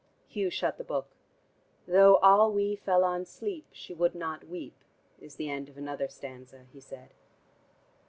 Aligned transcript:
Hugh 0.27 0.49
shut 0.49 0.79
the 0.79 0.83
book. 0.83 1.11
"'Though 1.87 2.15
all 2.23 2.51
we 2.51 2.75
fell 2.75 3.03
on 3.03 3.23
sleep, 3.23 3.67
she 3.71 3.93
would 3.93 4.15
not 4.15 4.47
weep,' 4.47 4.83
is 5.19 5.35
the 5.35 5.51
end 5.51 5.69
of 5.69 5.77
another 5.77 6.07
stanza," 6.07 6.65
he 6.73 6.79
said. 6.79 7.13